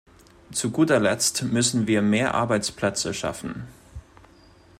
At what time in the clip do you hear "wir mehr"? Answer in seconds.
1.85-2.33